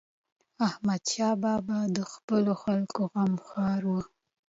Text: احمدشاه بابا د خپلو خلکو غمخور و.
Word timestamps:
احمدشاه 0.67 1.35
بابا 1.43 1.79
د 1.95 1.97
خپلو 2.13 2.53
خلکو 2.63 3.01
غمخور 3.13 3.81
و. 3.87 3.93